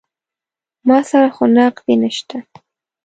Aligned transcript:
ما 0.87 0.99
سره 1.09 1.27
خو 1.35 1.43
نقدې 1.55 1.95
نه 2.01 2.09
شته. 2.15 2.37